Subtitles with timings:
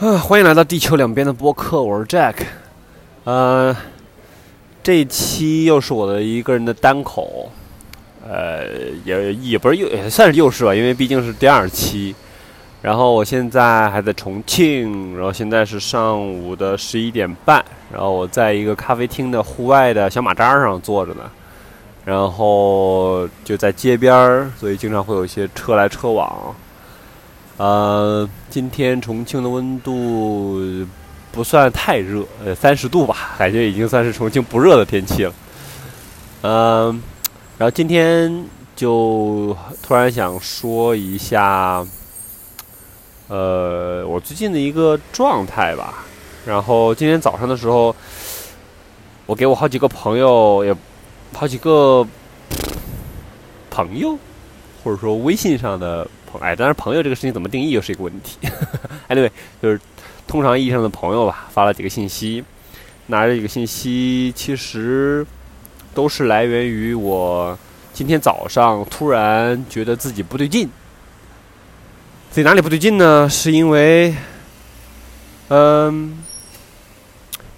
[0.00, 2.36] 啊，欢迎来到地球两边的播客，我是 Jack。
[3.24, 3.76] 呃，
[4.82, 7.50] 这一期又是我的一个人的单口，
[8.26, 8.64] 呃，
[9.04, 12.14] 也也不是又也算是又是吧，因为毕竟是第二期。
[12.80, 17.62] 然后我现在还在重庆，然后现在是上午的十一点半，
[17.92, 21.30] 然后我在一个咖啡厅的户外的小马扎上坐着呢，
[22.06, 26.56] 然后就在街边儿，所以经常会有一些车来车往。
[27.60, 30.62] 呃，今天重庆的温度
[31.30, 35.34] 不算太热，呃，三十度吧，感觉已经算是重庆不热的天气了。
[36.40, 37.02] 嗯，
[37.58, 41.86] 然后今天就突然想说一下，
[43.28, 46.06] 呃，我最近的一个状态吧。
[46.46, 47.94] 然后今天早上的时候，
[49.26, 50.74] 我给我好几个朋友，也
[51.34, 52.06] 好几个
[53.68, 54.18] 朋友，
[54.82, 56.08] 或者说微信上的。
[56.38, 58.38] 哎，当然，朋友这个事情怎么定义又是一个问题。
[59.08, 59.30] Anyway，
[59.60, 59.80] 就是
[60.26, 62.44] 通常意义上的朋友吧，发了几个信息。
[63.06, 65.26] 拿着几个信息其实
[65.92, 67.58] 都是来源于我
[67.92, 70.68] 今天早上突然觉得自己不对劲。
[72.30, 73.28] 自己哪里不对劲呢？
[73.28, 74.14] 是因为，
[75.48, 76.22] 嗯，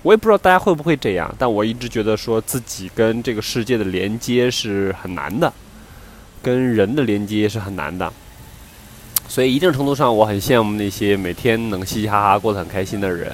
[0.01, 5.53] 我也不知道大家会不会这样，但我一直觉得说自己跟这个世界的连接是很难的，
[6.43, 8.11] 跟人的连接是很难的。
[9.29, 13.33] 所以，一定程度上，我很羡慕那些每天能嘻嘻哈哈过得很开心的人。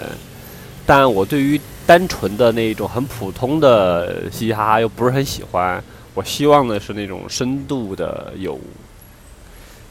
[0.86, 5.82] 但我对于单纯的那种很普通的嘻嘻哈哈又不是很喜欢。
[6.14, 8.58] 我希望的是那种深度的、有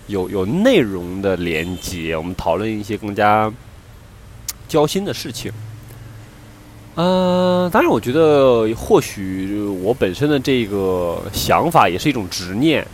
[0.08, 2.16] 有有内容的连接。
[2.16, 3.52] 我们讨论一些更加
[4.68, 5.52] 交心的事情。
[6.96, 12.86] 嗯，当然，我觉得或许我本身的这个想法也是一种执念。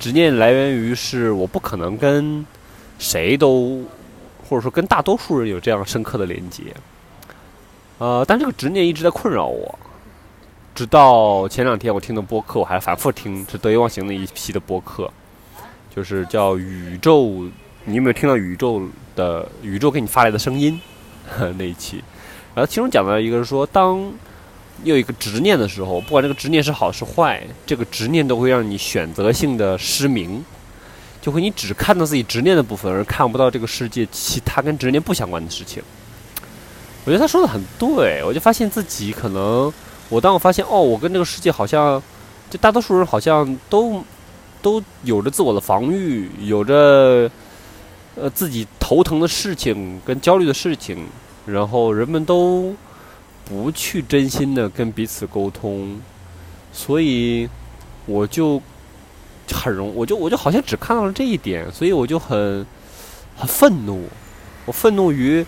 [0.00, 2.44] 执念来源于是我不可能跟。
[3.02, 3.82] 谁都，
[4.46, 6.64] 或者说跟大多数人有这样深刻的连接，
[7.96, 9.78] 呃，但这个执念一直在困扰我，
[10.74, 15.10] 直到前两天我听的播客，我还反复听，是得意忘形的一批的播客，
[15.96, 17.48] 就是叫宇宙，
[17.86, 18.82] 你有没有听到宇宙
[19.16, 20.78] 的宇宙给你发来的声音
[21.56, 22.04] 那一期？
[22.54, 24.12] 然后其中讲到一个是说，当
[24.82, 30.44] 你有一个执念的时候，不管这个执念是好是坏，这个执念都会让你选择性的失明。
[31.22, 35.82] 就会你只看到自己执念的部分，而看不到这个世界其他跟执念不相关的事情。
[37.04, 39.70] 我觉得他说的很对，我就发现自己可能，
[40.08, 42.02] 我当我发现哦，我跟这个世界好像，
[42.48, 44.02] 就大多数人好像都
[44.62, 47.30] 都有着自我的防御，有着
[48.16, 51.06] 呃自己头疼的事情跟焦虑的事情，
[51.44, 52.74] 然后人们都
[53.44, 56.00] 不去真心的跟彼此沟通，
[56.72, 57.48] 所以
[58.06, 58.60] 我就。
[59.52, 62.64] 很容，我就我就好像只看到了这一点，所以我就很
[63.36, 64.08] 很愤怒。
[64.64, 65.44] 我愤怒于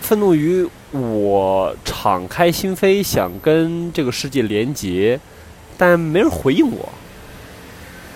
[0.00, 5.20] 愤怒于我敞开心扉想跟这个世界连接，
[5.76, 6.88] 但没人回应我，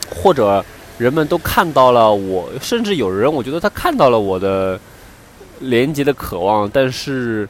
[0.09, 0.65] 或者
[0.97, 4.81] 人们都看到了我，甚至有人我觉得他看到了我的
[5.61, 7.47] 连接的渴望，但是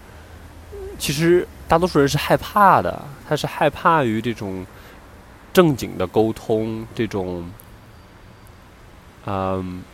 [0.99, 4.65] 其实大多数人是害怕的，他是害怕于这种。
[5.53, 7.49] 正经的沟通，这种，
[9.25, 9.85] 嗯，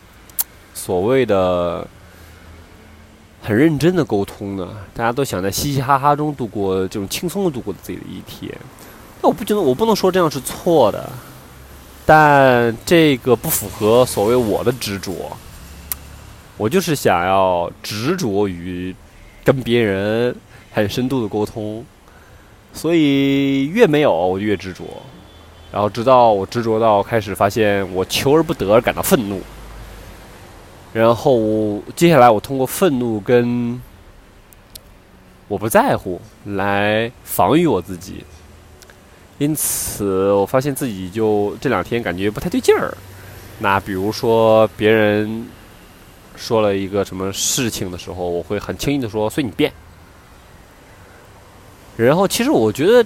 [0.72, 1.87] 所谓的
[3.43, 8.50] 很认真的沟通呢，大家都想在嘻嘻哈哈中度过这种轻松的度过自己的一天。
[9.21, 11.11] 那我不觉得，我不能说这样是错的，
[12.06, 15.37] 但这个不符合所谓我的执着。
[16.56, 18.97] 我就是想要执着于
[19.44, 20.34] 跟别人
[20.72, 21.84] 很深度的沟通，
[22.72, 24.84] 所以越没有我就越执着。
[25.72, 29.41] 然后直到我执着到开始发现我求而不得而感到愤怒，
[30.92, 33.81] 然后接下来我通过愤怒跟
[35.47, 38.25] 我不在乎来防御我自己，
[39.38, 42.92] 因此我发现自己就这两天感觉不太对劲儿。
[43.60, 45.47] 那比如说别人
[46.34, 49.73] 说了一个什么事情的时候，我会很轻易的说随你便。
[52.05, 53.05] 然后其实我觉得。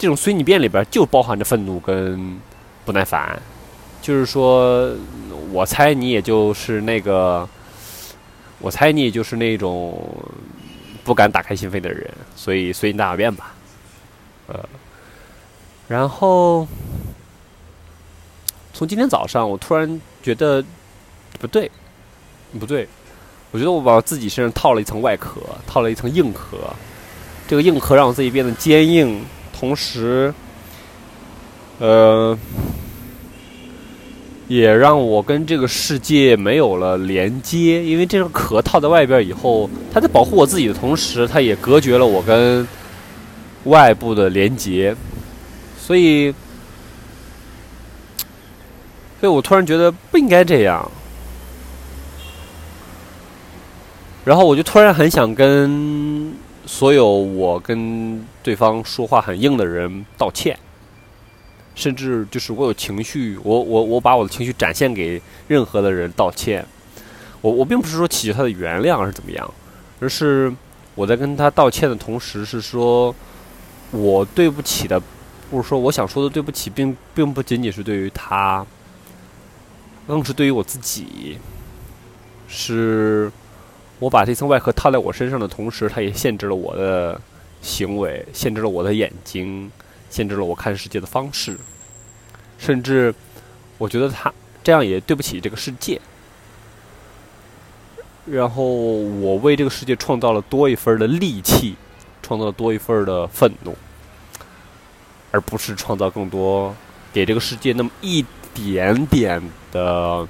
[0.00, 2.38] 这种随你便里边就包含着愤怒跟
[2.84, 3.36] 不耐烦，
[4.00, 4.94] 就是说，
[5.50, 7.48] 我猜你也就是那个，
[8.60, 10.00] 我猜你也就是那种
[11.02, 13.52] 不敢打开心扉的人，所以随你大小便吧，
[14.46, 14.68] 呃，
[15.88, 16.64] 然后
[18.72, 20.64] 从今天早上，我突然觉得
[21.40, 21.68] 不对，
[22.60, 22.86] 不对，
[23.50, 26.56] 我觉得我往自己身上套了一层外壳，套了一层硬壳，
[27.48, 29.20] 这个硬壳让我自己变得坚硬。
[29.58, 30.32] 同时，
[31.80, 32.38] 呃，
[34.46, 37.82] 也让我跟这个世界没有了连接。
[37.84, 42.68] 因为这个壳套在外边以后，它在保护我自己的同时，它也隔绝了我跟
[43.64, 44.94] 外部的连接。
[45.76, 46.32] 所以，
[49.18, 50.88] 所以我突然觉得不应该这样。
[54.24, 56.32] 然后我就突然很想跟
[56.68, 60.56] 所有我跟对方说话很硬的人道歉。
[61.74, 66.66] 甚至就是我有情绪，我我我把我的情绪展现给任何的人道歉，
[67.40, 69.48] 我我并不是说祈求他的原谅是怎么样，
[70.00, 70.52] 而是
[70.96, 73.14] 我在跟他道歉的同时是说，
[73.92, 75.00] 我对不起的，
[75.52, 78.66] 或者说我想说的对不起，并并不仅仅是对于他，
[80.08, 81.38] 更是对于我自己，
[82.48, 83.30] 是
[83.98, 87.20] 我把这层外壳套在我身上的同时，它也限制了我的
[87.60, 89.70] 行为，限制了我的眼睛。
[90.10, 91.54] 限制了我看世界的方式，
[92.56, 93.14] 甚至
[93.76, 94.32] 我觉得他
[94.64, 96.00] 这样也对不起这个世界。
[98.24, 101.76] 然后我为这个世界创造了多一份的戾气，
[102.22, 103.76] 创造了多一份的愤怒，
[105.30, 106.74] 而不是创造更多
[107.12, 108.24] 给这个世界那么一
[108.54, 110.26] 点点的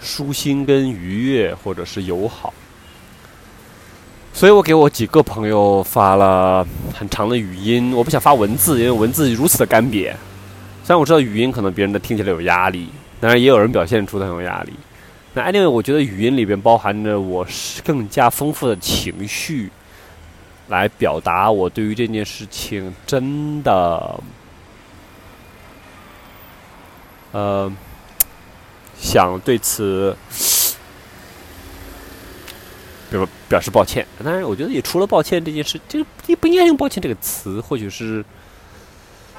[0.00, 2.52] 舒心跟愉悦，或者是友好。
[4.32, 6.64] 所以我给我几个朋友发了
[6.94, 10.12] 很长的语音，我不想发文字，因为文字如此的干瘪。
[10.84, 12.88] 虽然我知道语音可能别人的听起来有压力，
[13.20, 14.72] 当然也有人表现出他有压力。
[15.34, 17.46] 那 anyway，我觉得语音里边包含着我
[17.84, 19.70] 更加丰富的情绪，
[20.68, 24.20] 来表达我对于这件事情真的，
[27.32, 27.70] 呃，
[28.98, 30.16] 想对此。
[33.10, 38.22] 表表示抱歉，当然，我觉得也除了抱歉这件事，就也不应该用抱歉这个词，或许是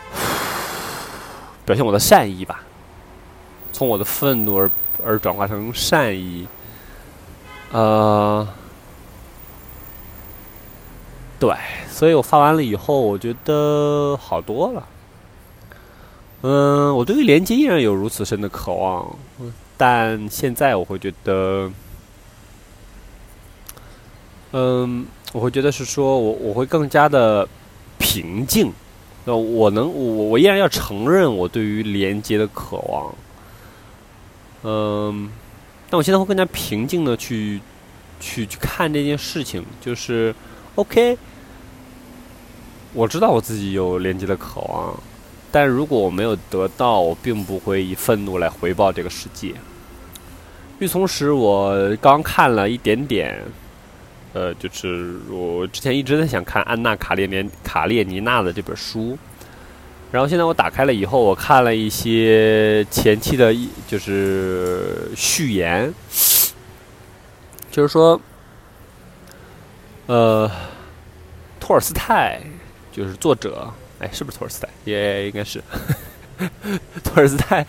[1.65, 2.63] 表现我的善意吧，
[3.71, 4.71] 从我的愤怒而
[5.05, 6.47] 而转化成善意，
[7.71, 8.47] 呃，
[11.39, 11.55] 对，
[11.91, 14.83] 所以我发完了以后，我觉得好多了。
[16.41, 19.15] 嗯，我对于连接依然有如此深的渴望，
[19.77, 21.71] 但现在我会觉得。
[24.51, 27.47] 嗯，我会觉得是说，我我会更加的
[27.99, 28.73] 平静。
[29.25, 33.13] 那我能，我我依然要承认我对于连接的渴望。
[34.63, 35.29] 嗯，
[35.87, 37.61] 但我现在会更加平静的去
[38.19, 40.33] 去去看这件事情，就是
[40.75, 41.15] OK。
[42.93, 44.99] 我知道我自己有连接的渴望，
[45.51, 49.53] 但如果我没有得到，我并不会以愤怒来回报这个世界。
[50.79, 53.39] 与此同时，我刚看了一点点。
[54.31, 59.17] 呃，就是我之前一直在想看安娜卡列年卡列尼娜的这本书，
[60.11, 63.51] 然后现在我打开了以后，我看了一些前期的，
[63.87, 65.91] 就是序言，
[67.71, 68.21] 就是说，
[70.05, 70.47] 呃，
[71.59, 72.39] 托尔斯泰
[72.91, 73.67] 就是作者，
[73.99, 74.69] 哎，是不是托尔斯泰？
[74.85, 75.61] 也应该是
[77.03, 77.65] 托尔斯泰，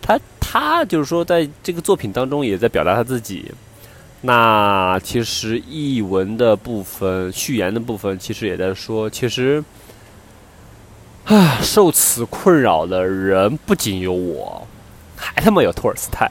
[0.00, 3.52] 他他就是说，在这个作品当中也在表达他自己。
[4.24, 9.64] 那其实译文的部分、序言的部分，其实也在说，其实，
[11.24, 14.64] 啊，受此困扰的人不仅有我，
[15.16, 16.30] 还他妈有托尔斯泰，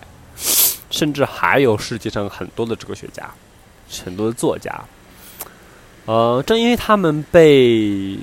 [0.89, 3.29] 甚至还有世界上很多的哲学家、
[4.05, 4.73] 很多的作家。
[6.05, 8.17] 呃，正因为他们被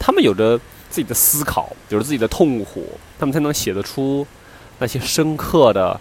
[0.00, 0.58] 他们有着
[0.92, 2.86] 自己的思考，有着自己的痛苦，
[3.18, 4.26] 他们才能写得出
[4.78, 5.98] 那些深刻的。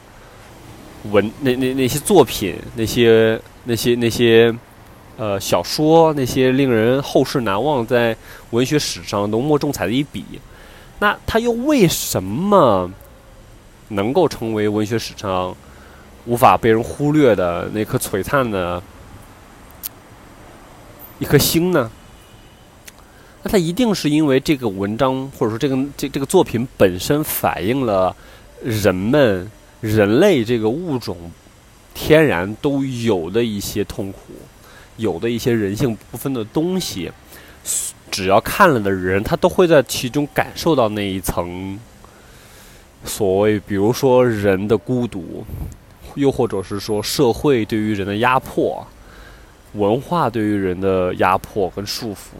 [1.12, 4.54] 文 那那那些作品，那些那些那些
[5.18, 8.16] 呃小说，那些令人后世难忘，在
[8.52, 10.24] 文学史上浓墨重彩的一笔，
[11.00, 12.88] 那他又为什么
[13.88, 15.56] 能够成为文学史上
[16.26, 18.80] 无法被人忽略的那颗璀璨的
[21.18, 21.90] 一颗星呢？
[23.44, 28.16] 那他一定是因为这个文章，或者说这个这这个作品本身反映了
[28.64, 29.50] 人们。
[29.82, 31.18] 人类这个物种，
[31.96, 34.20] 天然都有的一些痛苦，
[34.98, 37.12] 有的一些人性不分的东西，
[38.12, 41.80] 只要看了的人，他都会在其中感受到那一层
[43.04, 45.44] 所谓，比如说人的孤独，
[46.14, 48.86] 又或者是说社会对于人的压迫，
[49.74, 52.36] 文化对于人的压迫跟束缚。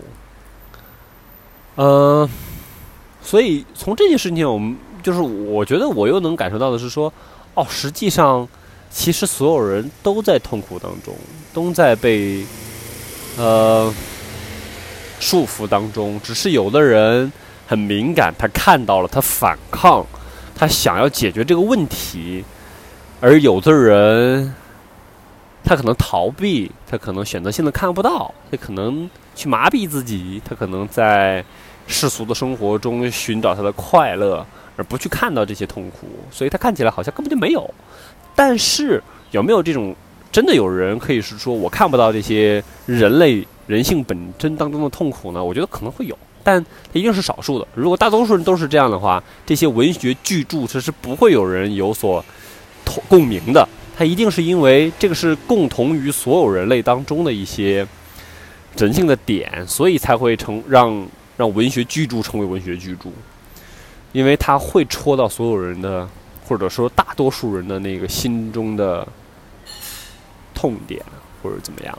[1.82, 2.30] 嗯，
[3.24, 7.12] 所以从这件事情，我们就是我觉得我又能感受到的是说。
[7.54, 8.48] 哦，实际上，
[8.90, 11.14] 其实所有人都在痛苦当中，
[11.54, 12.46] 都在被
[13.38, 13.94] 呃
[15.20, 16.18] 束缚当中。
[16.24, 17.30] 只是有的人
[17.68, 20.06] 很敏感，他看到了，他反抗，
[20.56, 22.46] 他想要解决这个问题，
[23.20, 24.56] 而有的人，
[25.62, 31.44] 他可能逃避，他可能选择性的看不到，他可能去麻痹自己，他可能在
[31.88, 34.46] 世俗的生活中寻找他的快乐，
[34.76, 37.74] 而不去看到这些痛苦，所以他看起来好像根本就没有。
[38.36, 39.96] 但是有没有这种
[40.32, 45.44] 真的有人可以是说我看不到这些人类人性本真当中的痛苦呢？
[45.44, 47.68] 我觉得可能会有，但它一定是少数的。
[47.76, 52.24] 如果大多数人都是这样的话，这些文学巨著其实不会有人有所
[52.86, 53.68] 同共鸣的。
[53.98, 57.86] 它一定是因为这个是共同于所有人类当中的一些
[58.78, 61.06] 人性的点，所以才会成让
[61.42, 63.10] 让文学巨著成为文学巨著，
[64.12, 66.08] 因为它会戳到所有人的。
[66.44, 69.08] 或者说，大多数人的那个心中的
[70.54, 71.02] 痛点，
[71.42, 71.98] 或者怎么样？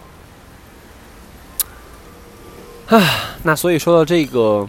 [2.88, 4.68] 唉，那所以说到这个，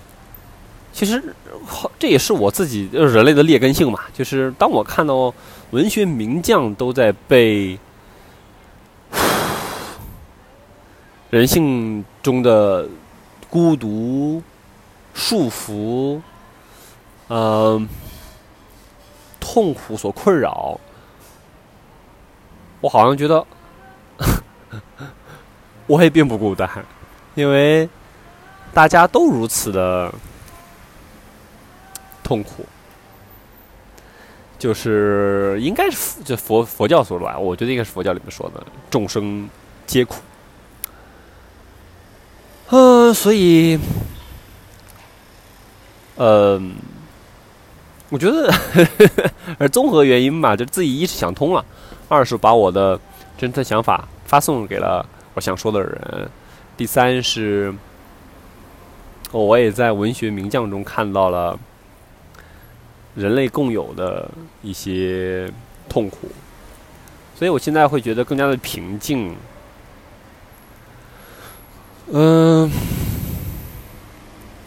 [0.94, 1.22] 其实
[2.00, 4.00] 这也是我自己人类的劣根性嘛。
[4.14, 5.34] 就是当我看到
[5.72, 7.78] 文学名将都在被
[11.30, 12.88] 人性中的
[13.50, 14.42] 孤独
[15.14, 16.22] 束缚，
[17.30, 17.88] 嗯。
[19.46, 20.80] 痛苦所困扰，
[22.80, 23.46] 我好像觉得
[25.86, 26.68] 我也并不孤单，
[27.36, 27.88] 因为
[28.74, 30.12] 大家都如此的
[32.24, 32.66] 痛苦，
[34.58, 37.38] 就是应该是就佛佛教说的吧？
[37.38, 39.48] 我觉得应该是佛教里面说的“众生
[39.86, 40.16] 皆苦”。
[42.72, 43.78] 嗯，所以，
[46.18, 46.74] 嗯。
[48.10, 48.54] 我觉得，
[49.58, 51.66] 而综合原因吧，就自己一是想通了，
[52.08, 53.00] 二是把我的
[53.36, 55.04] 真的想法发送给了
[55.34, 56.30] 我想说的人，
[56.78, 57.74] 第三是，
[59.32, 61.58] 我也在文学名将中看到了
[63.16, 64.30] 人类共有的
[64.62, 65.52] 一些
[65.90, 66.30] 痛苦，
[67.36, 69.36] 所以我现在会觉得更加的平静。
[72.12, 72.70] 嗯，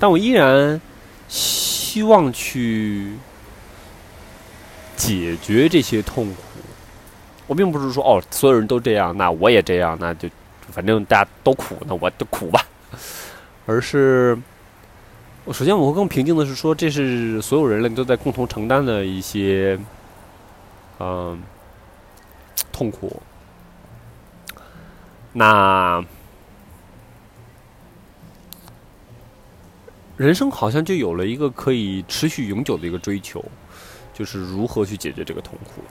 [0.01, 0.81] 但我依然
[1.29, 3.13] 希望去。
[4.97, 6.41] 解决这些痛苦，
[7.47, 10.27] 我并不是说哦，所有人都这样，那我也这样，那就
[10.71, 12.65] 反正大家都苦，那我就苦吧。
[13.67, 14.37] 而是，
[15.45, 19.79] 我首先我会更平静的是说，这是所有人类都在共同承担的一些，
[20.99, 21.39] 嗯，
[22.73, 23.21] 痛苦。
[25.35, 26.03] 那
[30.17, 33.45] 人生好像就有了一个可以持续永久的一个追求。
[34.15, 35.83] 就是如何去解决这个痛苦。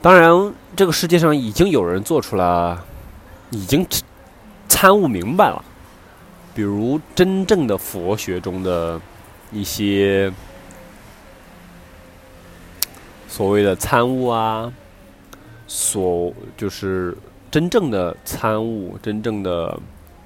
[0.00, 2.84] 当然，这个世界上已经有人做出了，
[3.50, 3.84] 已经
[4.68, 5.64] 参悟明白了。
[6.54, 9.00] 比如，真正的佛学中的
[9.50, 10.32] 一些
[13.26, 14.72] 所谓的参悟啊，
[15.66, 17.18] 所就是
[17.50, 19.76] 真正的参悟，真正的。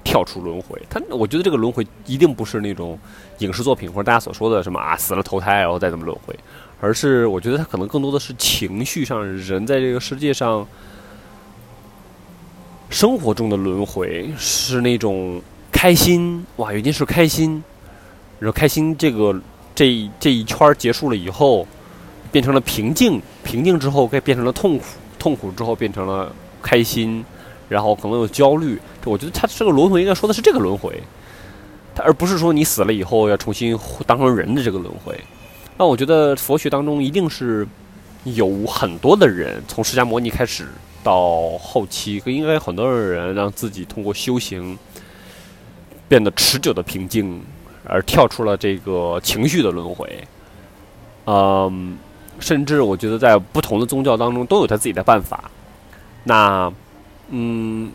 [0.03, 2.99] 跳出轮回，他我觉得这个轮回一定不是那种
[3.39, 6.37] 影视作品或者大家所说的什么啊死了投胎然后再怎么轮回，
[6.81, 10.67] 而是我觉得他可能更多的是情绪上人在这个世界上
[12.89, 15.41] 生活中的轮回是那种
[15.71, 17.63] 开心哇有件事开心，
[18.39, 19.41] 然后开心这个
[19.73, 21.65] 这这一圈结束了以后
[22.31, 24.83] 变成了平静，平静之后该变成了痛苦，
[25.17, 26.31] 痛苦之后变成了
[26.61, 27.23] 开心。
[27.69, 31.01] 然后可能有焦虑，我觉得他这个轮回应该说的是这个轮回，
[31.95, 35.19] 他而不是说你死了以后要重新当成人的这个轮回。
[35.77, 37.67] 那我觉得佛学当中一定是
[38.25, 40.67] 有很多的人，从释迦牟尼开始
[41.03, 44.77] 到后期，应该很多的人让自己通过修行
[46.07, 47.41] 变得持久的平静，
[47.85, 50.23] 而跳出了这个情绪的轮回。
[51.25, 51.97] 嗯，
[52.39, 55.49] 甚至我觉得在不同的宗教当中都有他自己的办法。
[56.23, 56.71] 那。
[57.29, 57.91] 嗯，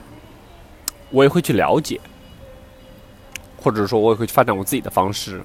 [1.11, 2.01] 我也会去了解，
[3.57, 5.43] 或者说，我也会去发展我自己的方式。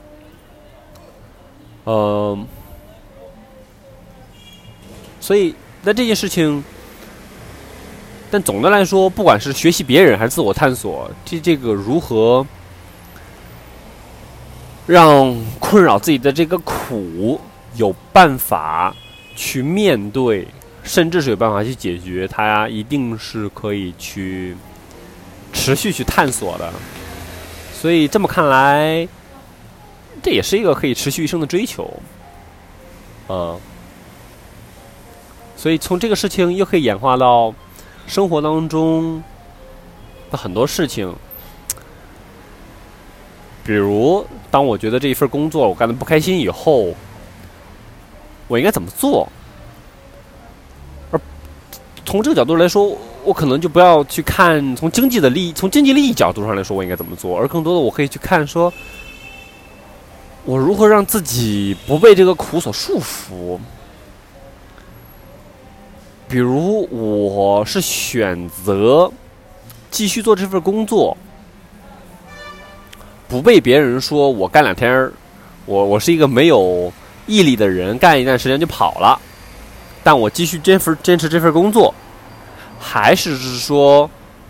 [1.85, 2.47] 嗯，
[5.19, 6.63] 所以那这件事情，
[8.31, 12.45] 但总的来说，不管是学习别人还是自我探索，这这个如何
[14.87, 17.39] 让困扰自己的这个苦
[17.75, 18.95] 有办法
[19.35, 20.47] 去面对。
[20.83, 24.55] 甚至是有办法去解决它，一定是可以去
[25.51, 26.71] 持续去探索的。
[27.73, 29.07] 所以这么看来，
[30.21, 31.91] 这也是一个可以持续一生的追求。
[33.29, 33.59] 嗯，
[35.55, 37.53] 所以从这个事情又可以演化到
[38.05, 39.23] 生活当中
[40.29, 41.13] 的很多事情，
[43.63, 46.93] 比如当我觉得这一份工作我干的不开心以后。
[48.49, 49.27] 我应该怎么做。
[52.13, 58.71] 从这个角度来说，我可能就不要去看从经济的利益，从经济利益角度上来说，我应该怎么做，而更多的我可以去看说，
[60.45, 63.57] 我如何让自己不被这个苦所束缚。
[66.27, 69.11] 比如，我是选择
[69.89, 71.17] 继续做这份工作，
[73.27, 75.11] 不被别人说我干两天，
[75.65, 76.93] 我我是一个没有
[77.25, 79.19] 毅力的人，干一段时间就跑了。
[80.03, 81.91] 但我继续这份坚持这份工作，
[82.83, 84.09] 还是是说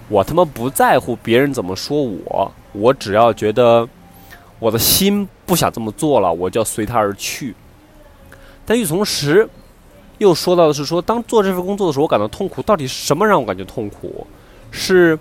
[0.10, 3.88] 我他妈不在乎别人怎么说我，我只要觉得
[4.58, 7.56] 我的心不想这么做了，我就要随他而去。
[8.66, 9.48] 但与此同时，
[10.18, 12.62] 又说到的是说，当做这份工作的时候，我感到痛苦。
[12.64, 14.26] 到底是什么让我感觉痛苦？
[14.72, 15.18] 是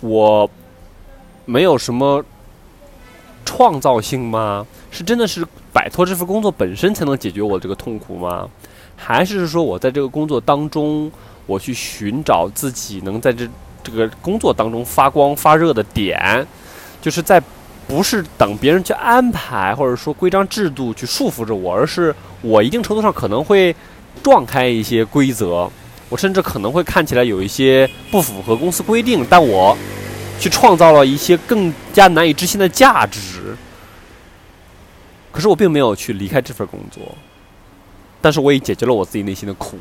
[0.00, 0.48] 我
[1.44, 2.24] 没有什么
[3.44, 4.66] 创造性吗？
[4.90, 8.48] 是真的是摆脱这份工作本身才能解决我这个痛苦吗？
[8.96, 11.10] 还是说我在这个工作当中，
[11.46, 13.48] 我去寻找自己能在这
[13.82, 16.46] 这个工作当中发光发热的点，
[17.00, 17.42] 就是在。
[17.88, 23.74] 不是等别人去安排，或者说规章制度去束缚着我，而是我一定程度上可能会
[24.22, 25.68] 撞开一些规则，
[26.08, 29.76] 我甚至可能会看起来有一些不符合公司规定，但我
[30.38, 33.54] 去创造了一些更加难以置信的价值。
[35.32, 37.02] 可是我并没有去离开这份工作，
[38.22, 39.76] 但是我也解决了我自己内心的苦，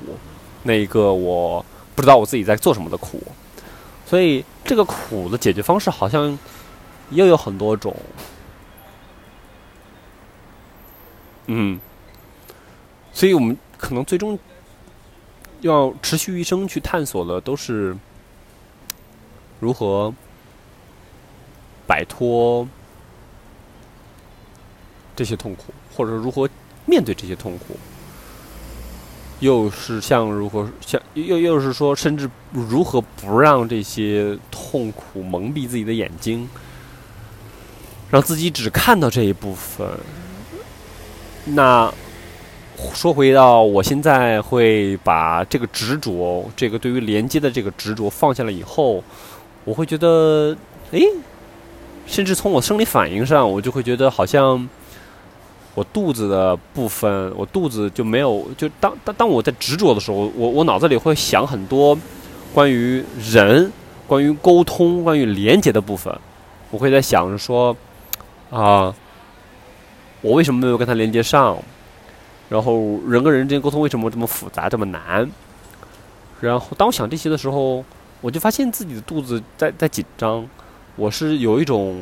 [0.64, 1.66] 那一个我
[1.96, 3.22] 不知道我自己在做什么的苦，
[4.06, 6.38] 所以这个苦的解决方式好像。
[7.14, 7.94] 又有很多种，
[11.48, 11.78] 嗯，
[13.12, 14.40] 所以我们可能最终
[15.60, 17.94] 要持续一生去探索的，都是
[19.60, 20.14] 如何
[21.86, 22.66] 摆脱
[25.14, 26.50] 这些痛苦，或者如何
[26.86, 27.76] 面对这些痛苦，
[29.42, 36.50] 又是像如何像又又是说，甚至如何不让这些痛苦蒙蔽自己的眼睛。
[38.10, 39.88] 让自己只看到这一部分。
[41.46, 41.90] 那
[42.94, 49.02] 说回到我现在会把这个执着，这个对于连接的这个执着放下了以后，
[49.64, 50.54] 我会觉得，
[50.92, 51.00] 哎，
[52.06, 54.68] 甚至从我生理反应上，我就会觉得好像
[55.74, 61.98] 我肚子的部分，我肚子就没有，就当当当我在执着的时候，我我脑子里会想很多
[62.54, 63.72] 关于人、
[64.08, 66.14] 关于沟通、关于连接的部分，
[66.70, 67.76] 我会在想着说。
[68.50, 68.94] 啊，
[70.20, 71.58] 我为什么没有跟他连接上？
[72.50, 75.26] 然后人跟人之间沟通为什么这么复杂这么难？
[76.42, 77.82] 然后当我想这些的时候，
[78.20, 80.46] 我就发现自己的肚子在在紧张，
[80.98, 82.02] 我是有一种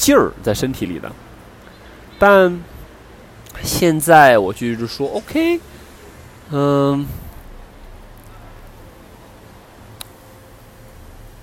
[0.00, 1.12] 劲儿在身体里的。
[2.18, 2.58] 但
[3.62, 5.60] 现在我就是说，OK，
[6.50, 7.06] 嗯。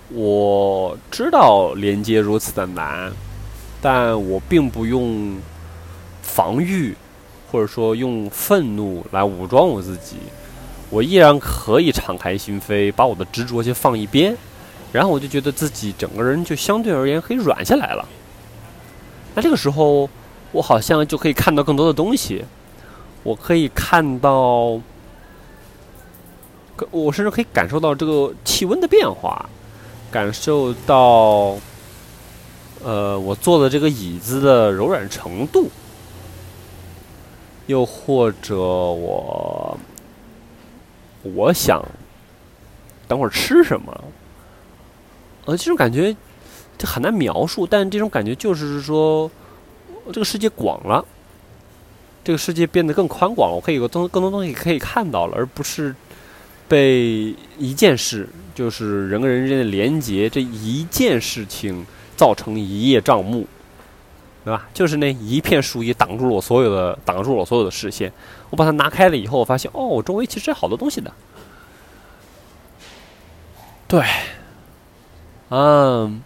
[0.10, 3.12] 我知道连接如此的难，
[3.82, 5.38] 但我并不用
[6.22, 6.96] 防御，
[7.52, 10.16] 或者说用愤怒来武装我自己。
[10.90, 14.36] 我依然可以敞开心扉，把我的执着先放一边，
[14.94, 18.08] 然后我就觉得自己整个人就相对而言可以软下来了。
[19.38, 20.10] 那这个时候，
[20.52, 22.44] 我好像就可以看到更多的东西，
[23.22, 24.82] 我可以看到，
[26.90, 29.48] 我甚至可以感受到这个气温的变化。
[30.10, 31.56] 感受到，
[32.84, 35.70] 呃，我坐的这个椅子的柔软程度，
[37.68, 39.78] 又或者我，
[41.22, 41.86] 我想
[43.08, 44.04] 等会儿吃什么，
[45.46, 46.16] 呃，这种感觉
[46.78, 49.30] 这很难描述，但这种感觉就是说，
[50.14, 51.04] 这个世界广了，
[52.24, 55.96] 这个世界变得更宽广了，我可以有更更多东西可以看到了，而不是
[56.68, 58.28] 被一件事。
[58.58, 61.86] 就是人跟人之间的连接，这一件事情
[62.16, 63.46] 造成一叶障目，
[64.44, 64.68] 对吧？
[64.74, 68.12] 就是那一片树叶挡住了我所有的，挡住了我所有的视线。
[68.50, 71.14] 我把它拿开了以后，我发现，哦，我周围其实好多东西的。
[73.88, 74.04] 对，
[75.50, 76.20] 嗯，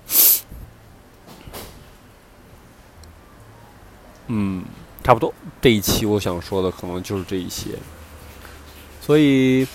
[4.34, 4.64] 嗯，
[5.04, 5.34] 差不多。
[5.62, 7.72] 这一期我想说的可能就是这一些，
[9.02, 9.68] 所以。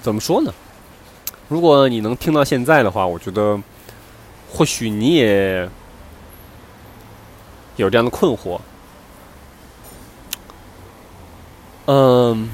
[0.00, 0.52] 怎么说呢？
[1.48, 3.58] 如果你能听到现在的话，我觉得
[4.52, 5.66] 或许你也
[7.76, 8.60] 有这样的困惑。
[11.86, 12.50] 嗯，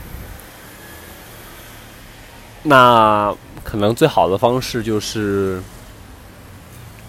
[2.62, 5.61] 那可能最好的方式就是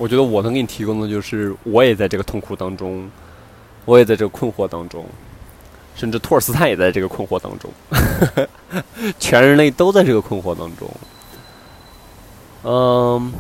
[0.02, 3.08] 我觉得我能给你提供的就是，我也在这个痛苦当中，
[3.86, 5.06] 我也在这个困惑当中，
[5.94, 7.70] 甚至托尔斯泰也在这个困惑当中，
[9.20, 10.90] 全人类都在这个困惑当中。
[12.64, 13.32] 嗯，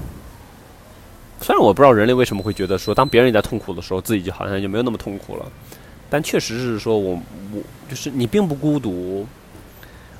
[1.41, 5.51] 虽然我不知道人类为什么会觉得说，当别人也在痛苦的时候，自己就好像就没有那么痛苦了，
[6.11, 7.19] 但确实是说我
[7.53, 9.25] 我就是你并不孤独，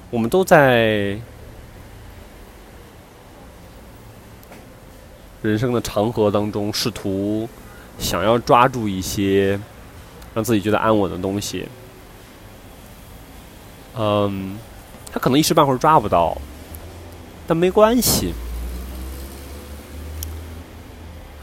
[0.10, 1.16] 我们都在。
[5.42, 7.50] 人生的长河当中，试图
[7.98, 9.60] 想要抓住一些
[10.36, 11.68] 让自己觉得安稳的东西，
[13.98, 14.58] 嗯，
[15.12, 16.38] 他可能一时半会儿抓不到，
[17.48, 18.34] 但没关系。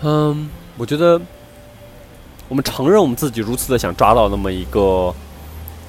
[0.00, 1.20] 嗯，我觉得
[2.48, 5.12] 我们承认我们自己如此的想抓到那么一个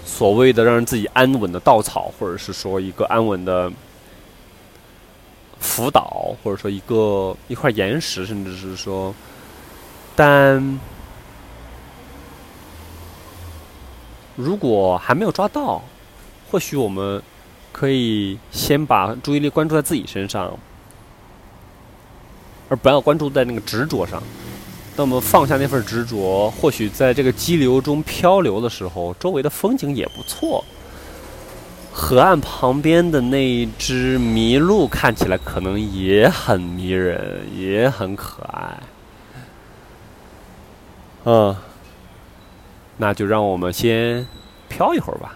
[0.04, 3.72] 所谓的让自己安稳的稻草，或者是说一个安稳的。
[5.69, 9.13] 辅导，或者说一个一块岩石，甚至是说，
[10.15, 10.79] 但
[14.36, 15.84] 如果还没有抓到，
[16.49, 17.21] 或许我们
[17.71, 20.58] 可以先把注意力关注在自己身上，
[22.67, 24.21] 而不要关注在那个执着上。
[24.95, 30.65] 那么放下那份执着，或许在这个激流中漂流的时候，周围的风景也不错。
[31.99, 38.79] 河岸旁边的那一只麋鹿看起来可能也很迷人，也很可爱。
[41.25, 41.55] 嗯，
[42.95, 44.25] 那就让我们先
[44.69, 45.35] 飘一会儿吧。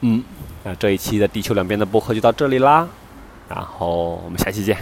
[0.00, 0.24] 嗯，
[0.64, 2.88] 那这一期的地球两边的播客就到这里啦，
[3.50, 4.78] 然后我们下期见。